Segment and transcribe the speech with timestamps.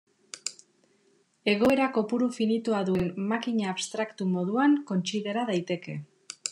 [1.53, 6.01] Egoera kopuru finitua duen makina abstraktu moduan kontsidera daiteke.